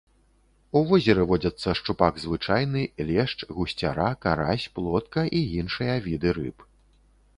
[0.79, 6.57] У возеры водзяцца шчупак звычайны, лешч, гусцяра, карась, плотка і іншыя віды рыб.